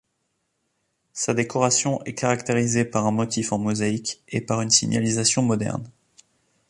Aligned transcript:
Sa 1.13 1.35
décoration 1.35 2.03
est 2.05 2.15
caractérisée 2.15 2.85
par 2.85 3.05
un 3.05 3.11
motif 3.11 3.51
en 3.53 3.59
mosaïque, 3.59 4.23
et 4.29 4.41
par 4.41 4.61
une 4.61 4.71
signalisation 4.71 5.43
moderne. 5.43 5.87